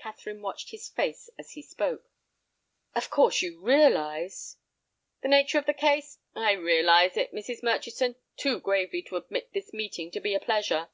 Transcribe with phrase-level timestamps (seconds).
[0.00, 2.10] Catherine watched his face as he spoke.
[2.96, 4.56] "Of course you realize—"
[5.22, 6.18] "The nature of the case?
[6.34, 7.62] I realize it, Mrs.
[7.62, 10.88] Murchison, too gravely to admit this meeting to be a pleasure."